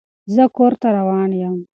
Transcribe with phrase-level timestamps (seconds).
[0.33, 1.55] زه کور ته روان يم.